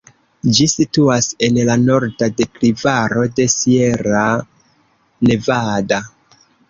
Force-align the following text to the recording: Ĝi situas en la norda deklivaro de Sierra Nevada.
Ĝi 0.59 0.65
situas 0.71 1.27
en 1.47 1.59
la 1.67 1.75
norda 1.81 2.29
deklivaro 2.39 3.25
de 3.41 3.47
Sierra 3.57 4.25
Nevada. 5.31 6.01